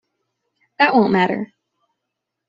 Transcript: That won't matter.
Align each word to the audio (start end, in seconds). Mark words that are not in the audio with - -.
That 0.79 0.95
won't 0.95 1.11
matter. 1.11 1.53